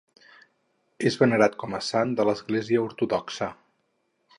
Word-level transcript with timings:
És 1.11 1.19
venerat 1.25 1.59
com 1.65 1.77
a 1.81 1.83
sant 1.91 2.17
per 2.21 2.27
l'Església 2.31 2.87
ortodoxa. 2.91 3.55